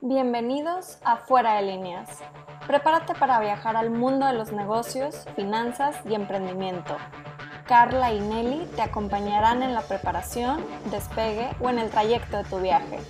[0.00, 2.20] Bienvenidos a Fuera de Líneas.
[2.68, 6.96] Prepárate para viajar al mundo de los negocios, finanzas y emprendimiento.
[7.66, 12.60] Carla y Nelly te acompañarán en la preparación, despegue o en el trayecto de tu
[12.60, 13.00] viaje.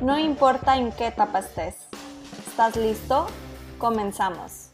[0.00, 1.86] No importa en qué etapa estés.
[2.48, 3.26] ¿Estás listo?
[3.76, 4.70] Comenzamos.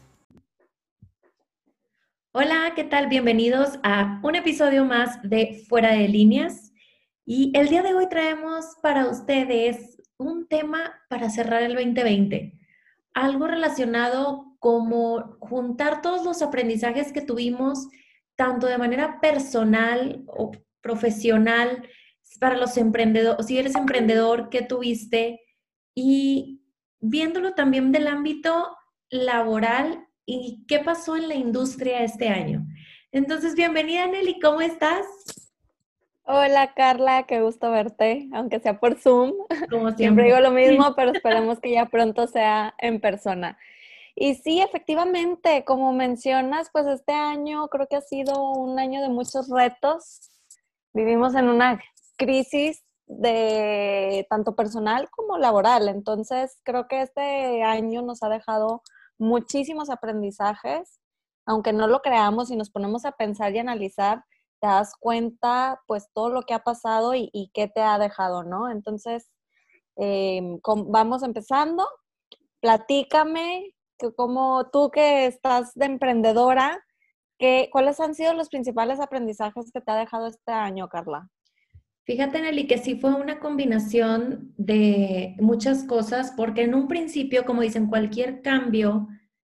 [2.31, 3.07] Hola, ¿qué tal?
[3.07, 6.71] Bienvenidos a un episodio más de Fuera de Líneas.
[7.25, 12.53] Y el día de hoy traemos para ustedes un tema para cerrar el 2020,
[13.13, 17.87] algo relacionado como juntar todos los aprendizajes que tuvimos,
[18.35, 21.87] tanto de manera personal o profesional,
[22.39, 25.41] para los emprendedores, si eres emprendedor, ¿qué tuviste?
[25.95, 26.61] Y
[26.99, 28.77] viéndolo también del ámbito
[29.09, 32.67] laboral y qué pasó en la industria este año.
[33.11, 35.05] Entonces, bienvenida Nelly, ¿cómo estás?
[36.31, 39.33] Hola Carla, qué gusto verte, aunque sea por Zoom.
[39.71, 40.25] Como siempre.
[40.25, 43.57] digo lo mismo, pero esperemos que ya pronto sea en persona.
[44.13, 49.09] Y sí, efectivamente, como mencionas, pues este año creo que ha sido un año de
[49.09, 50.29] muchos retos.
[50.93, 51.81] Vivimos en una
[52.15, 55.89] crisis de tanto personal como laboral.
[55.89, 58.83] Entonces, creo que este año nos ha dejado
[59.17, 60.99] muchísimos aprendizajes,
[61.47, 64.23] aunque no lo creamos y nos ponemos a pensar y analizar
[64.59, 68.69] te das cuenta pues todo lo que ha pasado y, qué te ha dejado, ¿no?
[68.69, 69.29] Entonces,
[69.95, 71.87] em, vamos empezando.
[72.61, 76.83] Platícame, que como tú que estás de emprendedora,
[77.37, 81.29] ¿qué, ¿cuáles han sido los principales aprendizajes que te ha dejado este año, Carla?
[82.05, 87.61] Fíjate, Nelly, que sí fue una combinación de muchas cosas, porque en un principio, como
[87.61, 89.07] dicen, cualquier cambio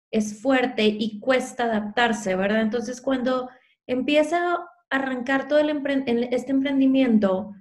[0.09, 2.61] es fuerte y cuesta adaptarse, ¿verdad?
[2.61, 3.50] Entonces, cuando
[3.85, 4.58] empieza
[4.90, 5.70] arrancar todo el
[6.32, 7.54] este emprendimiento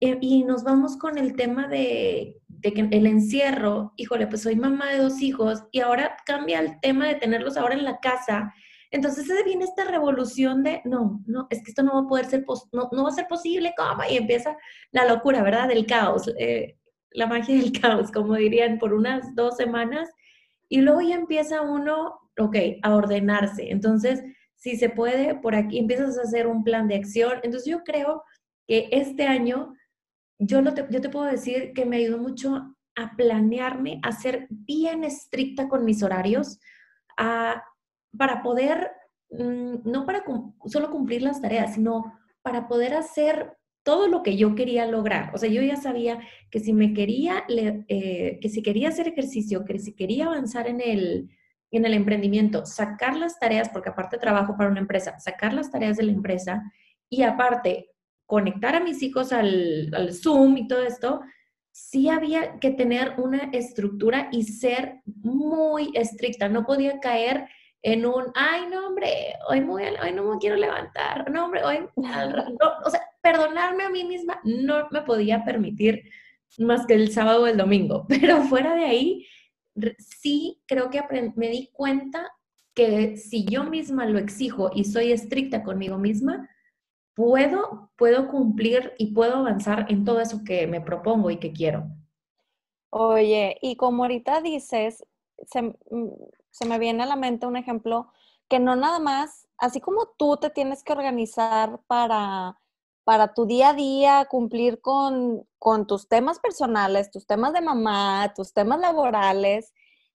[0.00, 4.90] eh, y nos vamos con el tema de, que el encierro, híjole, pues soy mamá
[4.90, 8.52] de dos hijos y ahora cambia el tema de tenerlos ahora en la casa.
[8.90, 12.44] Entonces viene esta revolución de, no, no, es que esto no va a poder ser,
[12.72, 13.74] no, no va a ser posible.
[14.10, 14.56] Y empieza
[14.92, 15.68] la locura, ¿verdad?
[15.68, 16.76] Del caos, eh,
[17.12, 20.10] la magia del caos, como dirían, por unas dos semanas.
[20.68, 23.70] Y luego ya empieza uno, ok, a ordenarse.
[23.70, 24.22] Entonces,
[24.56, 27.34] si se puede, por aquí empiezas a hacer un plan de acción.
[27.42, 28.22] Entonces yo creo
[28.66, 29.74] que este año,
[30.38, 35.04] yo, te, yo te puedo decir que me ayudó mucho a planearme, a ser bien
[35.04, 36.58] estricta con mis horarios,
[37.16, 38.90] para poder,
[39.30, 40.24] mm, no para
[40.66, 42.12] solo cumplir las tareas, sino
[42.42, 45.30] para poder hacer todo lo que yo quería lograr.
[45.34, 46.18] O sea, yo ya sabía
[46.50, 50.80] que si me quería, eh, que si quería hacer ejercicio, que si quería avanzar en
[50.80, 51.30] el,
[51.70, 55.96] en el emprendimiento, sacar las tareas, porque aparte trabajo para una empresa, sacar las tareas
[55.96, 56.62] de la empresa
[57.08, 57.90] y aparte
[58.26, 61.20] conectar a mis hijos al, Zoom y todo esto,
[61.70, 66.48] sí había que tener una estructura y ser muy estricta.
[66.48, 67.48] No podía caer
[67.82, 71.78] en un, ay, no, hombre, hoy, muy, hoy no me quiero levantar, no, hombre, hoy,
[71.96, 76.02] o sea, perdonarme a mí misma no me podía permitir
[76.58, 79.26] más que el sábado o el domingo, pero fuera de ahí,
[79.98, 81.02] sí creo que
[81.36, 82.32] me di cuenta
[82.74, 86.48] que si yo misma lo exijo y soy estricta conmigo misma,
[87.14, 91.86] puedo, puedo cumplir y puedo avanzar en todo eso que me propongo y que quiero.
[92.90, 95.04] Oye, y como ahorita dices,
[95.46, 95.74] se,
[96.50, 98.12] se me viene a la mente un ejemplo
[98.48, 102.58] que no nada más, así como tú te tienes que organizar para
[103.06, 105.46] para tu día a día cumplir con,
[105.86, 109.72] tus temas personales, tus temas de mamá, tus temas laborales.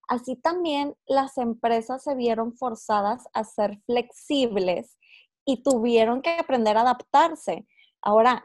[0.09, 4.97] Así también las empresas se vieron forzadas a ser flexibles
[5.45, 7.65] y tuvieron que aprender a adaptarse.
[8.01, 8.43] Ahora,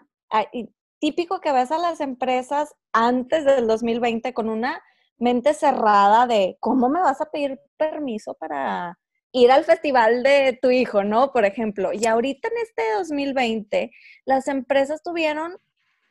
[1.00, 4.80] típico que ves a las empresas antes del 2020 con una
[5.18, 8.96] mente cerrada de cómo me vas a pedir permiso para
[9.36, 11.30] ir al festival de tu hijo, ¿no?
[11.30, 11.92] Por ejemplo.
[11.92, 13.90] Y ahorita en este 2020,
[14.24, 15.58] las empresas tuvieron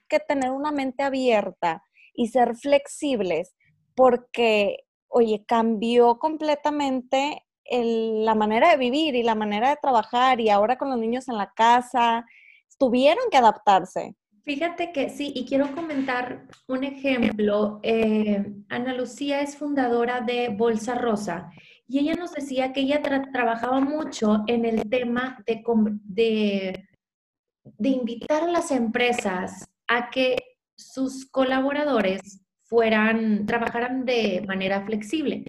[0.08, 1.84] que tener una mente abierta
[2.14, 3.56] y ser flexibles
[3.96, 10.78] porque, oye, cambió completamente la manera de vivir y la manera de trabajar y ahora
[10.78, 12.26] con los niños en la casa,
[12.78, 14.16] tuvieron que adaptarse.
[14.44, 17.80] Fíjate que sí, y quiero comentar un ejemplo.
[17.82, 21.50] Eh, Ana Lucía es fundadora de Bolsa Rosa
[21.88, 25.64] y ella nos decía que ella trabajaba mucho en el tema de,
[26.04, 26.88] de,
[27.64, 30.38] de invitar a las empresas a que
[30.76, 35.46] sus colaboradores fueran, trabajaran de manera flexible.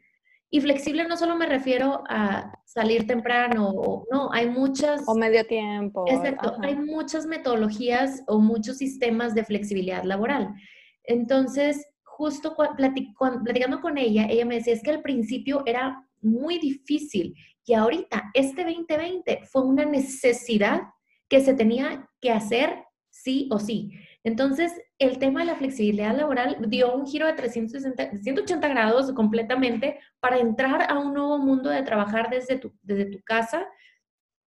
[0.51, 5.03] Y flexible no solo me refiero a salir temprano, o, no, hay muchas...
[5.09, 6.05] O medio tiempo.
[6.07, 10.55] Exacto, hay muchas metodologías o muchos sistemas de flexibilidad laboral.
[11.03, 17.35] Entonces, justo platicando con ella, ella me decía, es que al principio era muy difícil
[17.65, 20.83] y ahorita este 2020 fue una necesidad
[21.29, 23.93] que se tenía que hacer sí o sí.
[24.23, 29.99] Entonces, el tema de la flexibilidad laboral dio un giro de 360, 180 grados completamente
[30.21, 33.67] para entrar a un nuevo mundo de trabajar desde tu, desde tu casa,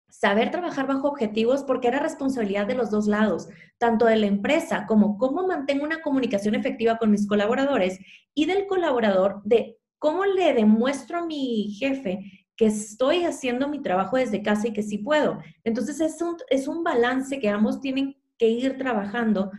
[0.09, 4.87] saber trabajar bajo objetivos porque era responsabilidad de los dos lados, tanto de la empresa
[4.87, 7.99] como cómo mantengo una comunicación efectiva con mis colaboradores
[8.35, 14.17] y del colaborador de cómo le demuestro a mi jefe que estoy haciendo mi trabajo
[14.17, 15.39] desde casa y que sí puedo.
[15.63, 19.53] Entonces es un, es un balance que ambos tienen que ir trabajando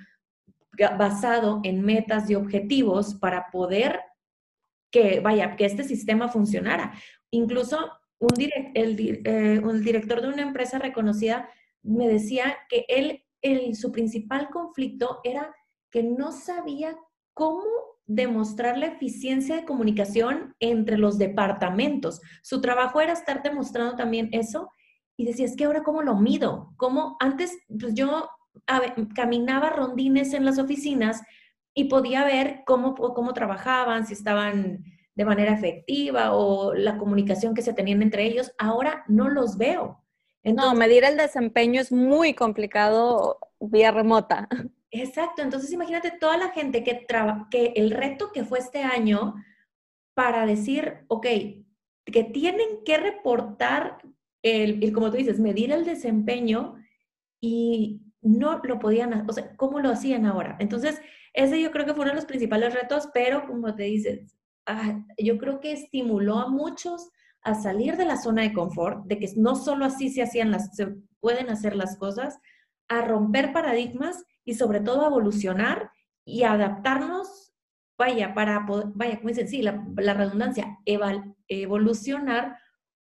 [0.97, 4.01] basado en metas y objetivos para poder
[4.91, 6.93] que, vaya, que este sistema funcionara.
[7.29, 8.29] Incluso un,
[8.73, 11.49] el, eh, director de una empresa reconocida
[11.83, 15.55] me decía que él, el, su principal conflicto era
[15.91, 16.97] que no sabía
[17.33, 22.21] cómo demostrar la eficiencia de comunicación entre los departamentos.
[22.41, 24.69] Su trabajo era estar demostrando también eso
[25.15, 28.29] y decía, es que ahora cómo lo mido, cómo antes pues yo
[29.15, 31.21] caminaba rondines en las oficinas
[31.73, 34.83] y podía ver cómo, cómo trabajaban, si estaban
[35.15, 38.51] de manera efectiva o la comunicación que se tenían entre ellos.
[38.57, 40.03] Ahora no los veo.
[40.43, 44.49] no, medir el desempeño es muy complicado vía remota.
[44.91, 47.07] Exacto, entonces imagínate toda la gente que,
[47.49, 49.35] que el reto que fue este año
[50.13, 51.25] para decir, ok,
[52.05, 53.99] que tienen que reportar,
[54.43, 56.75] el, el, como tú dices, medir el desempeño
[57.39, 60.57] y no lo podían, o sea, ¿cómo lo hacían ahora?
[60.59, 61.01] Entonces,
[61.33, 64.99] ese yo creo que fue uno de los principales retos, pero como te dices, ah,
[65.17, 67.09] yo creo que estimuló a muchos
[67.43, 70.75] a salir de la zona de confort, de que no solo así se hacían las,
[70.75, 70.87] se
[71.21, 72.39] pueden hacer las cosas,
[72.89, 75.91] a romper paradigmas y sobre todo a evolucionar
[76.25, 77.53] y adaptarnos,
[77.97, 80.79] vaya, para poder, vaya, como dicen, sí, la, redundancia,
[81.47, 82.57] evolucionar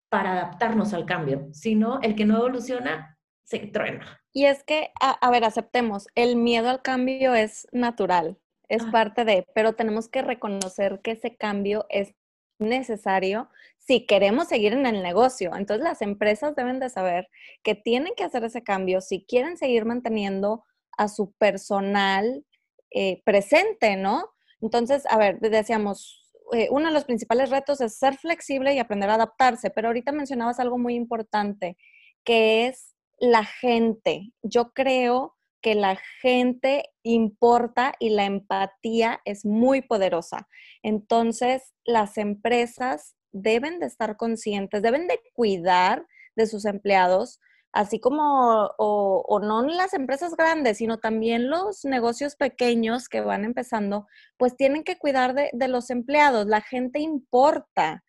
[0.10, 1.48] para adaptarnos al cambio.
[1.54, 4.20] Si no, el que no evoluciona, se truena.
[4.32, 8.38] Y es que, a, ver, aceptemos, el miedo al cambio es natural,
[8.68, 12.14] es parte de, pero tenemos que reconocer que ese cambio es
[12.60, 15.56] necesario si queremos seguir en el negocio.
[15.56, 17.28] Entonces las empresas deben de saber
[17.64, 20.64] que tienen que hacer ese cambio si quieren seguir manteniendo
[21.00, 22.46] a su personal
[22.92, 24.30] eh, presente, ¿no?
[24.62, 29.10] Entonces, a ver, decíamos, eh, uno de los principales retos es ser flexible y aprender
[29.10, 31.78] a adaptarse, pero ahorita mencionabas algo muy importante,
[32.26, 34.34] que es la gente.
[34.44, 40.50] Yo creo que la gente importa y la empatía es muy poderosa.
[40.84, 46.06] Entonces, las empresas deben de estar conscientes, deben de cuidar
[46.36, 47.40] de sus empleados,
[47.72, 54.08] así como, o, no las empresas grandes, sino también los negocios pequeños que van empezando,
[54.38, 56.48] pues tienen que cuidar de, los empleados.
[56.48, 58.04] La gente importa.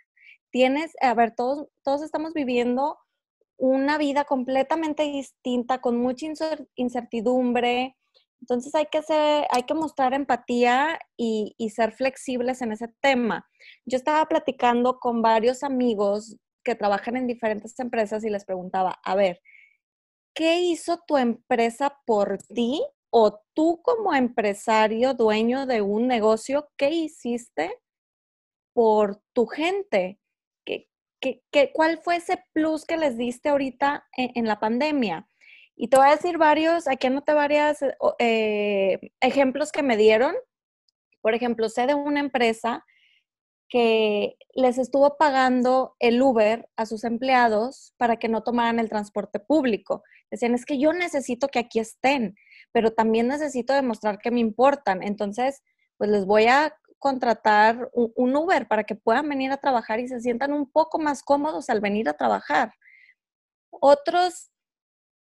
[0.51, 2.99] Tienes, a ver, todos, todos estamos viviendo
[3.59, 6.27] una vida completamente distinta, con mucha
[6.77, 7.97] incertidumbre.
[8.41, 9.01] Entonces hay que,
[9.51, 13.47] hay que mostrar empatía y, ser flexibles en ese tema.
[13.85, 19.15] Yo estaba platicando con varios amigos que trabajan en diferentes empresas y les preguntaba, a
[19.15, 19.41] ver,
[20.35, 22.83] ¿qué hizo tu empresa por ti?
[23.11, 27.73] O tú como empresario, dueño de un negocio, ¿qué hiciste
[28.73, 30.19] por tu gente?
[31.21, 35.29] ¿Qué, cuál fue ese plus que les diste ahorita en, la pandemia?
[35.77, 40.35] Y te voy a decir varios, aquí anoté varios eh, eh, ejemplos que me dieron.
[41.21, 42.87] Por ejemplo, sé de una empresa
[43.71, 49.39] que les estuvo pagando el Uber a sus empleados para que no tomaran el transporte
[49.39, 50.03] público.
[50.31, 52.35] Decían, es que yo necesito que aquí estén,
[52.73, 55.03] pero también necesito demostrar que me importan.
[55.03, 55.63] Entonces,
[55.97, 60.21] pues les voy a contratar un, Uber para que puedan venir a trabajar y se
[60.21, 62.75] sientan un poco más cómodos al venir a trabajar.
[63.71, 64.51] Otros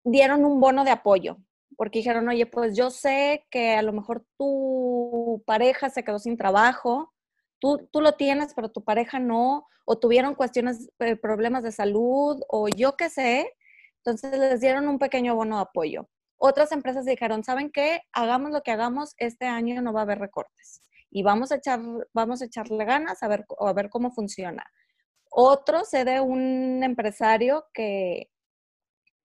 [0.03, 1.37] dieron un bono de apoyo,
[1.75, 6.37] porque dijeron, oye, pues yo sé que a lo mejor tu pareja se quedó sin
[6.37, 7.14] trabajo,
[7.59, 12.41] tú, tú lo tienes, pero tu pareja no, o tuvieron cuestiones, eh, problemas de salud,
[12.49, 13.51] o yo qué sé,
[13.97, 16.09] entonces les dieron un pequeño bono de apoyo.
[16.37, 18.01] Otras empresas dijeron, ¿saben qué?
[18.13, 20.81] Hagamos lo que hagamos, este año no va a haber recortes
[21.15, 21.79] y vamos a, echar,
[22.13, 24.65] vamos a echarle ganas a ver, a ver cómo funciona.
[25.31, 28.29] Otro sé de un empresario que,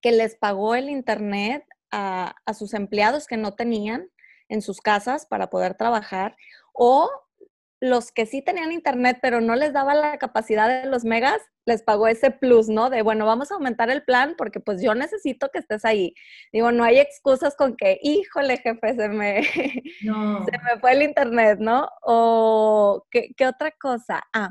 [0.00, 4.08] que les pagó el internet a, a, sus empleados que no tenían
[4.48, 6.36] en sus casas para poder trabajar
[6.72, 7.10] o
[7.80, 11.82] los que sí tenían internet, pero no les daba la capacidad de los megas, les
[11.82, 12.90] pagó ese plus, ¿no?
[12.90, 16.14] De, bueno, vamos a aumentar el plan porque pues yo necesito que estés ahí.
[16.52, 19.42] Digo, no hay excusas con que, híjole, jefe, se me,
[20.02, 21.88] se me fue el internet, ¿no?
[22.02, 24.22] O, ¿qué, ¿qué otra cosa?
[24.34, 24.50] Ah,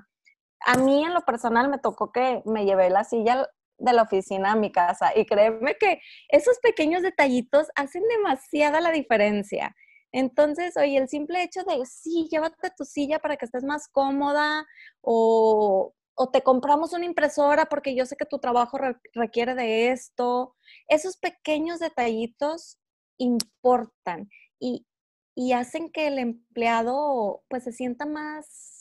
[0.66, 4.52] a mí en lo personal me tocó que me llevé la silla de la oficina
[4.52, 9.76] a mi casa y créeme que esos pequeños detallitos hacen demasiada la diferencia.
[10.12, 14.66] Entonces, oye, el simple hecho de, sí, llévate tu silla para que estés más cómoda
[15.02, 15.94] o,
[16.34, 18.78] te compramos una impresora porque yo sé que tu trabajo
[19.14, 20.54] requiere de esto.
[20.90, 22.78] Esos pequeños detallitos
[23.18, 24.86] importan y,
[25.34, 28.80] y hacen que el empleado pues se sienta más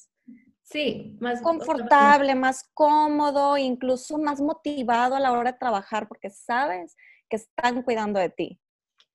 [0.71, 6.95] Sí, más confortable, más cómodo, incluso más motivado a la hora de trabajar porque sabes
[7.31, 8.61] que están cuidando de ti.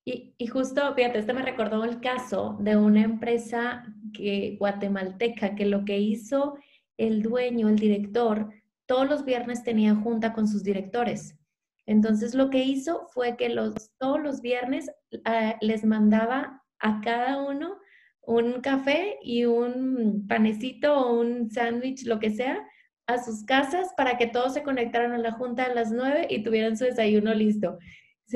[0.05, 5.85] Y, justo, fíjate, este me recordó el caso de una empresa que, guatemalteca que lo
[5.85, 6.57] que hizo
[6.97, 8.49] el dueño, el director,
[8.85, 11.37] todos los viernes tenía junta con sus directores.
[11.85, 14.91] Entonces lo que hizo fue que los, todos los viernes
[15.25, 17.77] ah, les mandaba a cada uno
[18.21, 22.65] un café y un panecito o un sándwich, lo que sea,
[23.07, 26.43] a sus casas para que todos se conectaran a la junta a las nueve y
[26.43, 27.77] tuvieran su desayuno listo.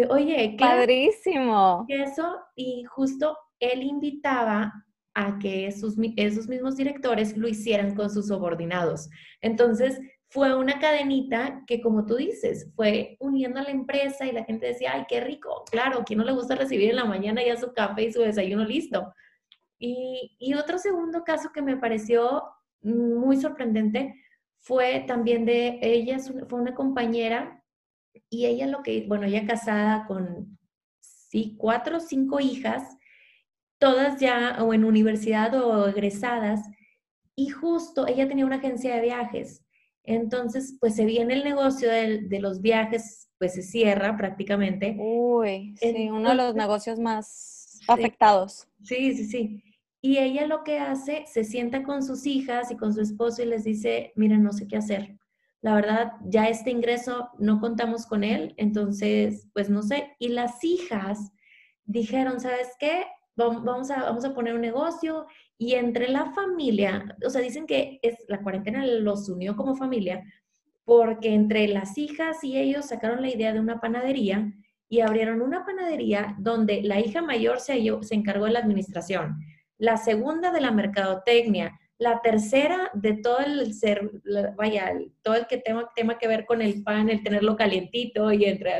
[0.10, 1.86] Oye, qué padrísimo.
[1.88, 4.74] Eso, y justo él invitaba
[5.14, 9.10] a que esos, esos mismos directores lo hicieran con sus subordinados.
[9.42, 14.44] Entonces, fue una cadenita que, como tú dices, fue uniendo a la empresa y la
[14.44, 17.58] gente decía, ay, qué rico, claro, ¿quién no le gusta recibir en la mañana ya
[17.58, 19.14] su café y su desayuno listo?
[19.80, 22.44] Y, y otro segundo caso que me pareció
[22.82, 24.14] muy sorprendente
[24.60, 27.64] fue también de ella, fue una compañera
[28.30, 30.58] y ella lo que, bueno, ella casada con,
[31.00, 32.84] sí, cuatro o cinco hijas,
[33.80, 36.62] todas ya o en universidad o egresadas,
[37.36, 39.64] y justo ella tenía una agencia de viajes.
[40.04, 44.96] Entonces, pues se viene el negocio de, los viajes, pues se cierra prácticamente.
[44.98, 48.68] Uy, sí, uno de los negocios más afectados.
[48.84, 49.64] Sí, sí, sí.
[50.02, 53.48] Y ella lo que hace, se sienta con sus hijas y con su esposo y
[53.48, 55.18] les dice, miren, no sé qué hacer
[55.62, 60.16] la verdad, ya este ingreso no contamos con él, entonces, pues no sé.
[60.20, 61.32] Y las hijas
[61.86, 63.06] dijeron, ¿sabes qué?
[63.36, 68.00] Vamos a, vamos a poner un negocio y entre la familia, o sea, dicen que
[68.02, 70.24] es, la cuarentena los unió como familia,
[70.86, 74.54] porque entre las hijas y ellos sacaron la idea de una panadería
[74.90, 79.40] y abrieron una panadería donde la hija mayor se, se encargó de la administración,
[79.78, 84.12] la segunda de la mercadotecnia, la tercera de todo el ser,
[84.56, 88.46] vaya, todo el que tema, tema que ver con el pan, el tenerlo calientito y
[88.46, 88.72] entre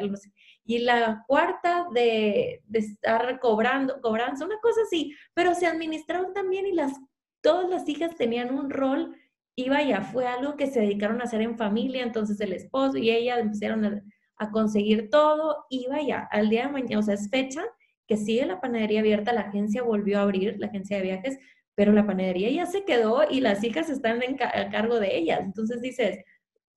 [0.66, 6.74] y la cuarta de, estar cobrando, cobrando, una cosa así, pero se administraron también y
[6.74, 6.94] las,
[7.42, 9.16] todas las hijas tenían un rol
[9.56, 13.10] y vaya, fue algo que se dedicaron a hacer en familia, entonces el esposo y
[13.10, 14.04] ella empezaron
[14.36, 17.64] a conseguir todo y vaya, al día de mañana, o sea, es fecha
[18.06, 21.40] que sigue la panadería abierta, la agencia volvió a abrir, la agencia de viajes,
[21.78, 25.42] pero la panadería ya se quedó y las hijas están a cargo de ellas.
[25.42, 26.26] Entonces dices,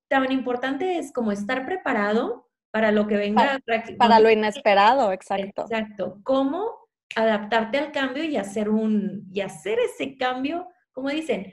[0.08, 3.58] tan importante es como estar preparado para lo que venga.
[3.98, 5.62] Para, lo inesperado, exacto.
[5.62, 6.20] Exacto.
[6.22, 11.50] Cómo adaptarte al cambio y hacer un, y hacer ese cambio, como dicen,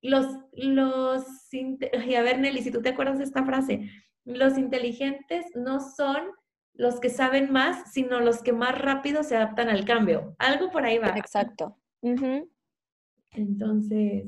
[0.00, 3.90] los, los, y a ver Nelly, si tú te acuerdas de esta frase,
[4.24, 6.30] los inteligentes no son
[6.72, 10.34] los que saben más, sino los que más rápido se adaptan al cambio.
[10.38, 11.08] Algo por ahí va.
[11.08, 11.76] Exacto.
[13.32, 14.24] Entonces,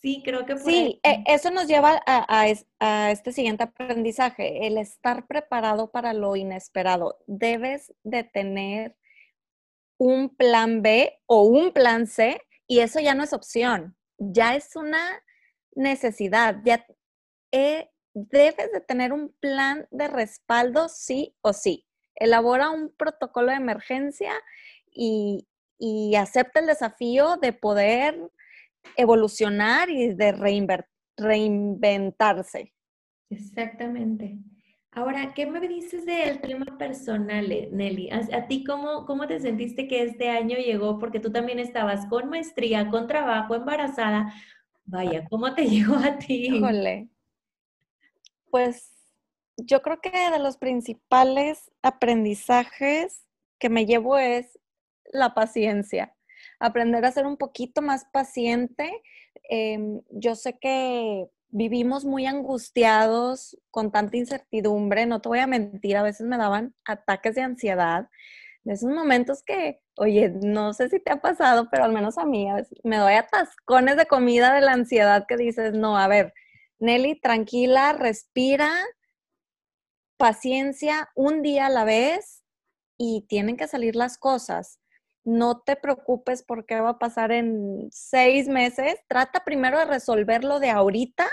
[0.00, 0.58] sí, creo que...
[0.58, 2.48] sí, e, eso nos lleva a,
[3.10, 7.18] este siguiente aprendizaje, el estar preparado para lo inesperado.
[7.26, 8.96] Debes de tener
[9.98, 14.74] un plan B o un plan C y eso ya no es opción, ya es
[14.76, 15.22] una
[15.74, 16.86] necesidad, ya
[17.52, 21.86] eh, debes de tener un plan de respaldo sí o sí.
[22.14, 24.32] Elabora un protocolo de emergencia
[24.92, 25.46] y,
[25.80, 28.30] y acepta el desafío de poder
[28.96, 30.68] evolucionar y de
[31.16, 32.74] reinventarse.
[33.30, 34.38] Exactamente.
[34.92, 38.10] Ahora, ¿qué me dices del tema personal, eh, Nelly?
[38.10, 40.98] ¿A, ti cómo, cómo te sentiste que este año llegó?
[40.98, 44.34] Porque tú también estabas con maestría, con trabajo, embarazada.
[44.84, 46.48] Vaya, ¿cómo te llegó a ti?
[46.48, 47.08] Híjole.
[48.50, 48.90] Pues
[49.56, 53.24] yo creo que de los principales aprendizajes
[53.58, 54.59] que me llevo es
[55.12, 56.14] la paciencia,
[56.58, 59.02] aprender a ser un poquito más paciente.
[59.48, 65.96] Em, yo sé que vivimos muy angustiados con tanta incertidumbre, no te voy a mentir,
[65.96, 68.08] a veces me daban ataques de ansiedad
[68.64, 72.26] de esos momentos que, oye, no sé si te ha pasado, pero al menos a
[72.26, 72.46] mí
[72.84, 76.34] me doy atascones de comida de la ansiedad que dices, no, a ver,
[76.78, 78.70] Nelly, tranquila, respira,
[80.16, 82.42] paciencia, un día a la vez
[82.98, 84.78] y tienen que salir las cosas.
[85.24, 88.96] No te preocupes por qué va a pasar en seis meses.
[89.08, 91.28] Trata primero de resolverlo de ahorita.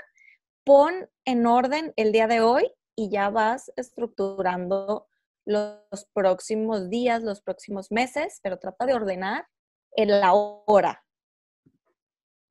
[0.65, 5.07] Pon en orden el día de hoy y ya vas estructurando
[5.45, 9.47] los próximos días, los próximos meses, pero trata de ordenar
[9.95, 11.03] en la hora.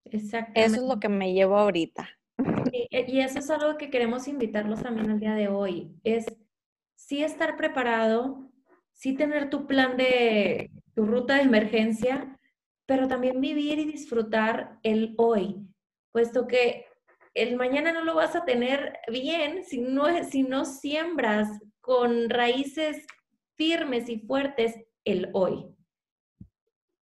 [0.05, 0.65] Exactamente.
[0.65, 2.09] Eso es lo que me llevo ahorita.
[2.91, 5.95] Y, eso es algo que queremos invitarlos también al día de hoy.
[6.05, 6.27] Es
[6.97, 8.51] sí estar preparado,
[8.93, 12.37] sí tener tu plan de tu ruta de emergencia,
[12.87, 15.57] pero también vivir y disfrutar el hoy,
[16.11, 16.87] puesto que
[17.35, 21.49] el mañana no lo vas a tener bien si no, si no siembras
[21.83, 23.07] con raíces
[23.57, 24.75] firmes y fuertes
[25.05, 25.67] el hoy.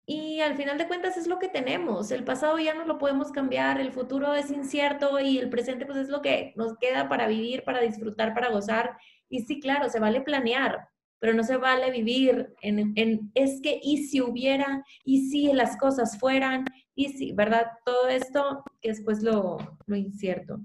[0.05, 2.11] Y al final de cuentas es lo que tenemos.
[2.11, 5.99] El pasado ya no lo podemos cambiar, el futuro es incierto y el presente pues
[5.99, 8.97] es lo que nos queda para vivir, para disfrutar, para gozar.
[9.29, 10.89] Y sí, claro, se vale planear,
[11.19, 15.77] pero no se vale vivir en, en es que y si hubiera, y si las
[15.77, 17.67] cosas fueran, y si, ¿verdad?
[17.85, 20.59] Todo esto que después lo, lo incierto.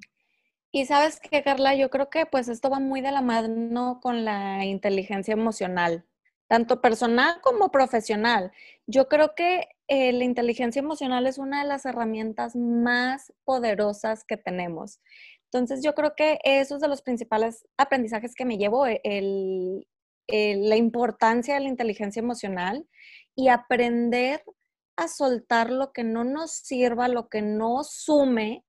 [0.71, 4.23] Y sabes que, Carla, yo creo que pues esto va muy de la mano con
[4.23, 6.05] la inteligencia emocional,
[6.47, 8.53] tanto personal como profesional.
[8.87, 14.37] Yo creo que eh, la inteligencia emocional es una de las herramientas más poderosas que
[14.37, 15.01] tenemos.
[15.51, 19.01] Entonces, yo creo que eso es de los principales aprendizajes que me llevo, e,
[20.31, 22.87] el, la importancia de la inteligencia emocional
[23.35, 24.43] y aprender
[24.97, 28.65] a soltar lo que no nos sirva, lo que no sume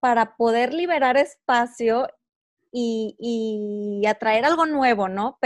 [0.00, 2.08] para poder liberar espacio
[2.72, 5.38] y, atraer algo nuevo, ¿no?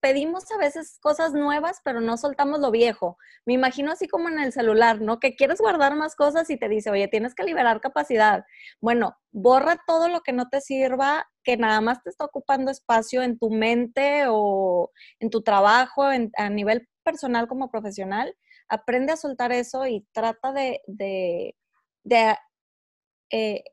[0.00, 3.16] pedimos a veces cosas nuevas, pero no soltamos lo viejo.
[3.46, 5.18] Me imagino así como en el celular, ¿no?
[5.20, 8.44] Que quieres guardar más cosas y te dice, oye, tienes que liberar capacidad.
[8.80, 13.22] Bueno, borra todo lo que no te sirva, que nada más te está ocupando espacio
[13.22, 18.34] en tu mente o en tu trabajo, a nivel personal como profesional.
[18.68, 20.80] Aprende a soltar eso y trata de,
[23.30, 23.64] eh,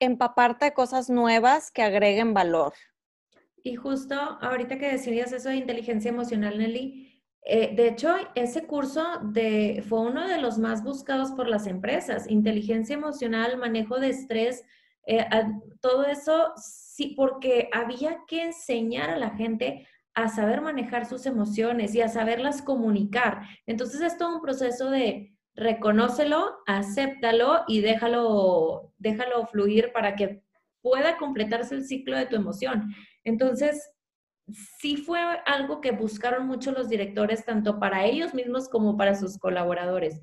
[0.00, 2.72] empaparte de cosas nuevas que agreguen valor.
[3.62, 9.04] Y justo ahorita que decías eso de inteligencia emocional, Nelly, eh, de hecho, ese curso
[9.22, 12.28] de, fue uno de los más buscados por las empresas.
[12.28, 14.64] Inteligencia emocional, manejo de estrés,
[15.06, 15.24] eh,
[15.80, 21.94] todo eso, sí, porque había que enseñar a la gente a saber manejar sus emociones
[21.94, 23.42] y a saberlas comunicar.
[23.66, 30.42] Entonces es todo un proceso de, reconócelo, acéptalo y déjalo, déjalo fluir para que
[30.82, 32.94] pueda completarse el ciclo de tu emoción.
[33.24, 33.92] Entonces,
[34.78, 39.38] sí fue algo que buscaron mucho los directores, tanto para ellos mismos como para sus
[39.38, 40.20] colaboradores.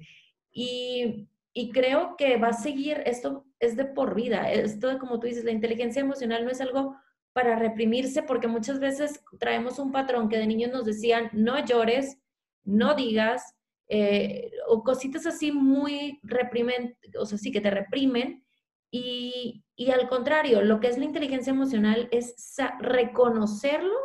[0.51, 5.27] Y, y creo que va a seguir, esto es de por vida, esto como tú
[5.27, 6.95] dices, la inteligencia emocional no es algo
[7.33, 12.17] para reprimirse, porque muchas veces traemos un patrón que de niños nos decían, no llores,
[12.63, 13.56] no digas,
[13.87, 18.43] eh, o cositas así muy reprimen, o sea, sí que te reprimen.
[18.89, 22.35] Y, y al contrario, lo que es la inteligencia emocional es
[22.79, 23.97] reconocerlo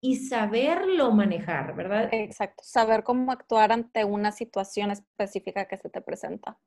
[0.00, 2.10] y saberlo manejar, ¿verdad?
[2.12, 6.58] Exacto, saber cómo actuar ante una situación específica que se te presenta.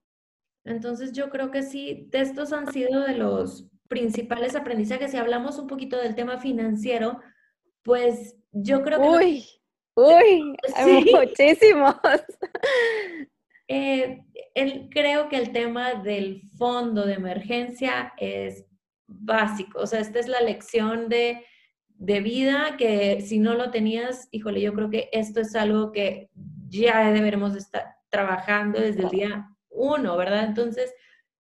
[0.66, 5.12] Entonces yo creo que sí, de estos han sido de los principales aprendizajes.
[5.12, 7.20] Si hablamos un poquito del tema financiero,
[7.84, 9.08] pues yo creo que...
[9.08, 9.46] Uy,
[9.98, 11.96] Uy, hay muchísimos.
[13.68, 14.24] Eh,
[14.92, 18.66] creo que el tema del fondo de emergencia es
[19.08, 19.80] básico.
[19.80, 21.44] O sea, esta es la lección de,
[21.90, 26.30] de vida que si no lo tenías, híjole, yo creo que esto es algo que
[26.70, 30.46] ya deberemos estar trabajando desde el día uno, ¿verdad?
[30.46, 30.94] Entonces,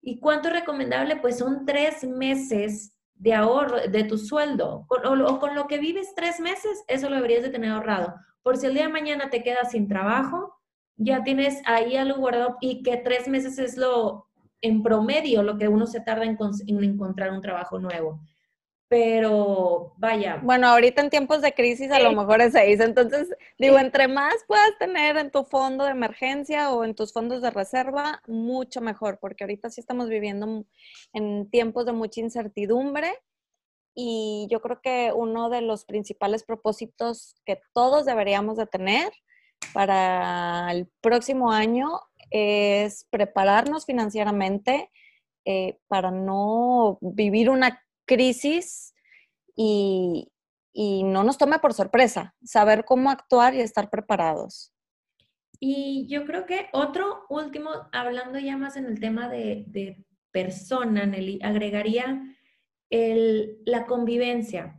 [0.01, 1.15] ¿y cuánto es recomendable?
[1.15, 4.85] Pues son tres meses de ahorro de tu sueldo.
[4.89, 8.67] o, con lo que vives tres meses, eso lo deberías de tener ahorrado por si
[8.67, 10.55] el día de mañana te quedas sin trabajo,
[10.97, 14.27] ya tienes ahí algo guardado y que tres meses es lo,
[14.61, 18.19] en promedio, lo que uno se tarda en, encontrar un trabajo nuevo.
[18.91, 20.41] Pero vaya.
[20.43, 22.81] Bueno, ahorita en tiempos de crisis a lo mejor es seis.
[22.81, 27.41] Entonces, digo, entre más puedas tener en tu fondo de emergencia o en tus fondos
[27.41, 30.65] de reserva, mucho mejor, porque ahorita sí estamos viviendo
[31.13, 33.13] en tiempos de mucha incertidumbre
[33.95, 39.09] y yo creo que uno de los principales propósitos que todos deberíamos de tener
[39.73, 44.91] para el próximo año es prepararnos financieramente
[45.45, 48.93] eh, para no vivir una crisis
[49.55, 50.29] y,
[50.73, 54.73] y no nos tome por sorpresa, saber cómo actuar y estar preparados.
[55.61, 61.05] Y yo creo que otro último, hablando ya más en el tema de, de persona,
[61.05, 62.21] Nelly, agregaría
[62.89, 64.75] el, la convivencia.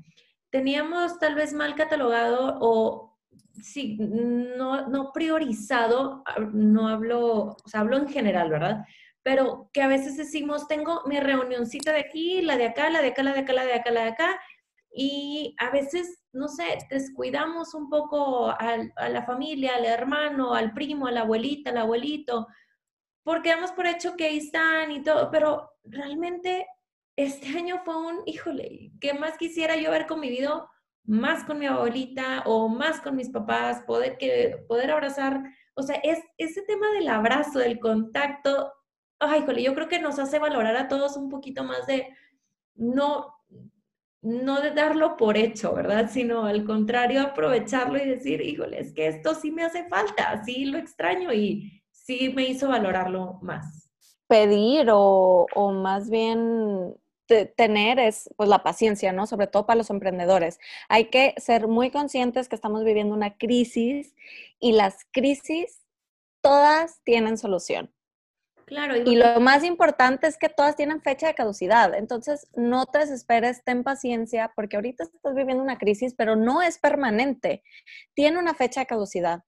[0.51, 3.19] Teníamos tal vez mal catalogado o
[3.63, 8.85] sí, no, no priorizado, ah, no hablo, o sea, hablo en general, ¿verdad?
[9.23, 13.09] Pero que a veces decimos, tengo mi reunioncita de aquí, la de acá, la de
[13.09, 14.41] acá, la de acá, la de acá, la de acá,
[14.95, 20.75] y a veces, no sé, descuidamos un poco a, a la familia, al hermano, al
[20.75, 22.47] primo, a la abuelita, al abuelito,
[23.25, 26.67] porque damos por hecho que ahí están y todo, pero realmente
[27.17, 30.69] este año fue un, híjole, ¿qué más quisiera yo haber convivido
[31.05, 35.43] más con mi abuelita o más con mis papás, poder, que, poder abrazar?
[35.75, 38.73] O sea, es ese tema del abrazo, del contacto,
[39.23, 42.09] ay, híjole, yo creo que nos hace valorar a todos un poquito más de
[42.75, 43.35] no,
[44.21, 46.11] no de darlo por hecho, ¿verdad?
[46.11, 50.67] Sino al contrario, aprovecharlo y decir, híjole, es que esto sí me hace falta, sí
[50.67, 53.91] lo extraño y sí me hizo valorarlo más.
[54.27, 56.97] Pedir o, o más bien
[57.57, 59.27] tener es pues la paciencia, ¿no?
[59.27, 60.59] Sobre todo para los emprendedores.
[60.89, 64.15] Hay que ser muy conscientes que estamos viviendo una crisis
[64.59, 65.83] y las crisis
[66.41, 67.91] todas tienen solución.
[68.73, 68.97] Claro.
[68.97, 71.95] Y, lo más importante es que todas tienen fecha de caducidad.
[71.95, 76.79] Entonces, no te desesperes, ten paciencia, porque ahorita estás viviendo una crisis, pero no es
[76.79, 77.63] permanente.
[78.15, 79.43] Tiene una fecha de caducidad.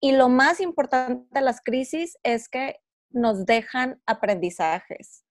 [0.00, 2.76] Y lo más importante de las crisis es que
[3.10, 5.24] nos dejan aprendizajes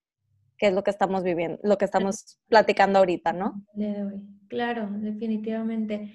[0.62, 3.66] que es lo que estamos viviendo, lo que estamos platicando ahorita, ¿no?
[4.48, 6.14] Claro, definitivamente.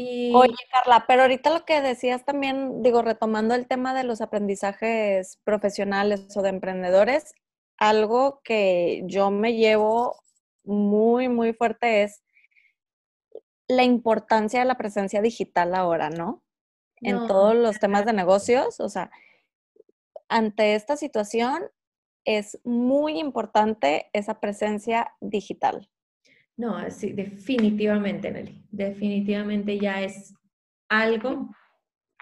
[0.00, 0.32] Y...
[0.32, 5.40] Oye, Carla, pero ahorita lo que decías también, digo, retomando el tema de los aprendizajes
[5.42, 7.34] profesionales o de emprendedores,
[7.78, 10.14] algo que yo me llevo
[10.62, 12.22] muy, muy fuerte es
[13.66, 16.44] la importancia de la presencia digital ahora, ¿no?
[17.00, 19.10] En todos los temas de negocios, o sea,
[20.28, 21.64] ante esta situación,
[22.24, 25.90] es muy importante esa presencia digital.
[26.58, 28.66] No, sí, definitivamente, Nelly.
[28.70, 30.34] Definitivamente ya es
[30.88, 31.48] algo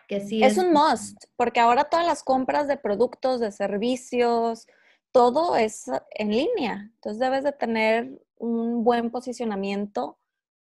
[0.07, 0.53] que sí es...
[0.53, 4.67] Es un must, porque ahora todas las compras de productos, de servicios,
[5.11, 6.91] todo es en línea.
[6.97, 10.19] Entonces debes de tener un buen posicionamiento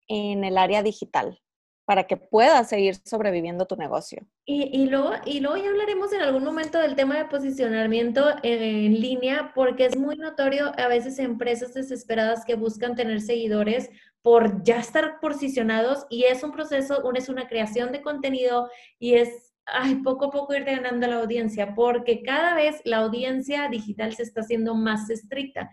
[0.08, 1.42] en el área digital
[1.86, 4.26] para que puedas seguir sobreviviendo tu negocio.
[4.44, 9.52] Y, luego, y luego ya hablaremos en algún momento del tema de posicionamiento en, línea,
[9.54, 13.88] porque es muy notorio a veces empresas desesperadas que buscan tener seguidores
[14.20, 18.68] por ya estar posicionados y es un proceso, es una creación de contenido
[18.98, 23.68] y es ay, poco a poco ir ganando la audiencia, porque cada vez la audiencia
[23.68, 25.70] digital se está haciendo más estricta.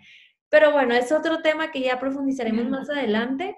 [0.50, 3.58] Pero bueno, es otro tema que ya profundizaremos más adelante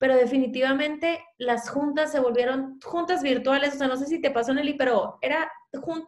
[0.00, 4.54] pero definitivamente las juntas se volvieron juntas virtuales, o sea, no sé si te pasó,
[4.54, 5.52] Nelly, pero era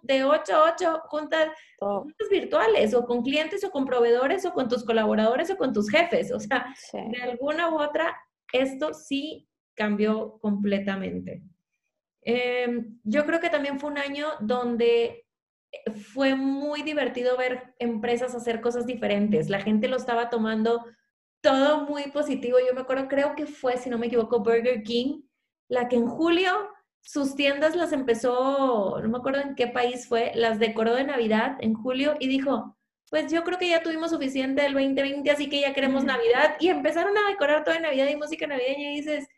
[0.03, 4.67] de 8 a 8 juntas, juntas virtuales, o con clientes, o con proveedores, o con
[4.67, 8.17] tus colaboradores, o con tus jefes, o sea, de alguna u otra,
[8.51, 11.43] esto sí cambió completamente.
[12.23, 15.27] Em, yo creo que también fue un año donde
[16.15, 19.51] fue muy divertido ver empresas hacer cosas diferentes.
[19.51, 20.87] La gente lo estaba tomando
[21.43, 22.59] todo muy positivo.
[22.67, 25.23] Yo me acuerdo, creo que fue, si no me equivoco, Burger King,
[25.69, 26.53] la que en julio
[27.03, 31.57] sus tiendas las empezó, no me acuerdo en qué país fue, las decoró de Navidad
[31.61, 32.77] en julio y dijo,
[33.11, 36.57] pues yo creo que ya tuvimos suficiente del 2020, así que ya queremos Navidad.
[36.61, 39.29] Y empezaron a decorar todo de Navidad y música navideña y dices,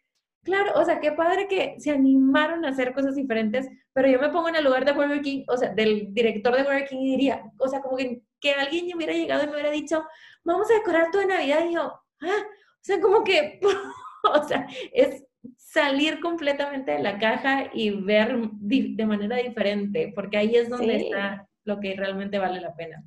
[0.44, 4.28] claro, o sea, qué padre que se animaron a hacer cosas diferentes, pero yo me
[4.28, 7.10] pongo en el lugar de Burger King, o sea, del director de Burger King y
[7.12, 10.04] diría, o sea, como que, que alguien hubiera llegado y me hubiera dicho,
[10.44, 11.64] vamos a decorar todo de Navidad.
[11.68, 11.82] Y yo,
[12.22, 13.60] ah, o sea, como que,
[14.24, 15.24] o sea, es
[15.56, 21.48] salir completamente de la caja y ver de manera diferente, porque ahí es donde está
[21.64, 23.02] lo que realmente vale la pena.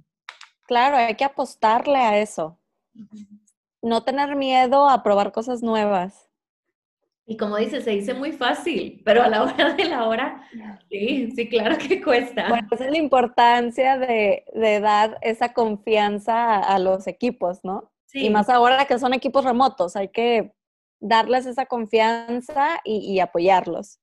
[0.67, 2.59] Claro, hay que apostarle a eso.
[3.81, 6.26] No tener miedo a probar cosas nuevas.
[7.29, 10.49] Y como dice, se dice muy fácil, pero a la hora de la hora,
[10.89, 12.47] sí, sí, claro que cuesta.
[12.47, 17.91] Bueno, esa es la importancia de, de dar esa confianza a, los equipos, ¿no?
[18.13, 20.53] Y más ahora que son equipos remotos, hay que
[21.01, 23.99] darles esa confianza y, apoyarlos.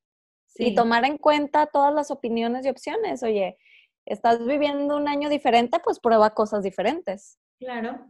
[0.57, 3.23] Y tomar en cuenta todas las opiniones y opciones.
[3.23, 3.57] Oye,
[4.05, 7.39] estás viviendo un año diferente, pues prueba cosas diferentes.
[7.59, 8.07] Claro,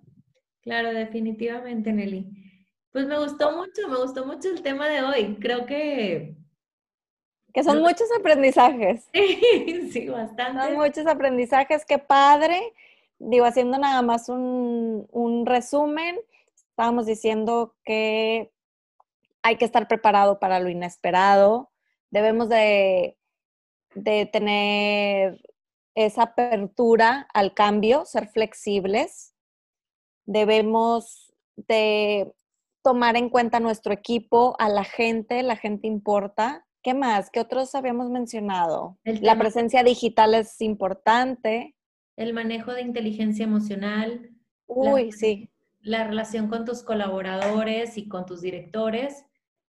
[0.60, 2.53] claro, definitivamente, Nelly.
[2.94, 5.36] Pues me gustó mucho, me gustó mucho el tema de hoy.
[5.38, 6.34] Creo que...
[7.52, 9.10] Que son muchos aprendizajes.
[9.12, 10.62] Sí, sí, bastante.
[10.62, 12.72] Son muchos aprendizajes, qué padre
[13.18, 16.18] digo, haciendo nada más un, resumen,
[16.70, 18.52] estábamos diciendo que
[19.42, 21.70] hay que estar preparado para lo inesperado,
[22.10, 23.16] debemos de,
[23.94, 25.40] de tener
[25.94, 29.34] esa apertura al cambio, ser flexibles,
[30.24, 32.34] debemos de
[32.84, 36.66] tomar en cuenta nuestro equipo, a la gente, la gente importa.
[36.82, 37.30] ¿Qué más?
[37.30, 38.98] ¿Qué otros habíamos mencionado?
[39.04, 41.74] La presencia digital es importante.
[42.16, 44.30] El manejo de inteligencia emocional.
[44.66, 45.50] Uy, sí.
[45.80, 49.24] La relación con tus colaboradores y con tus directores.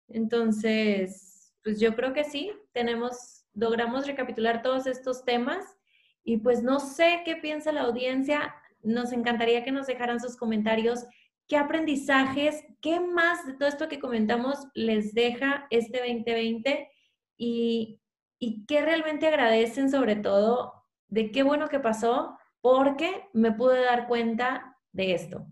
[0.10, 5.78] Entonces, pues yo creo que sí, tenemos, logramos recapitular todos estos temas
[6.26, 8.54] y pues no sé qué piensa la audiencia.
[8.84, 11.06] Nos encantaría que nos dejaran sus comentarios
[11.48, 16.90] ¿Qué aprendizajes, qué más de todo esto que comentamos les deja este 2020
[17.38, 18.02] y,
[18.38, 20.74] y qué realmente agradecen sobre todo
[21.08, 25.46] de qué bueno que pasó porque me pude dar cuenta de esto?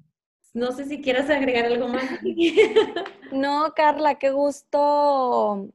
[0.54, 2.04] No sé si quieras agregar algo más.
[3.32, 5.70] no, Carla, qué gusto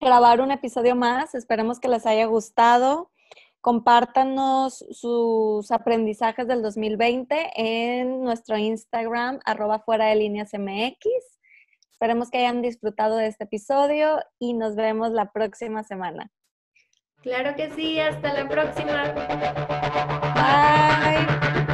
[0.00, 1.34] grabar un episodio más.
[1.34, 3.10] Esperemos que les haya gustado.
[3.66, 11.04] Compártanos sus aprendizajes del 2020 en nuestro Instagram, arroba fuera de líneas MX.
[11.90, 16.30] Esperemos que hayan disfrutado de este episodio y nos vemos la próxima semana.
[17.22, 19.12] Claro que sí, hasta la próxima.
[20.36, 21.65] Bye.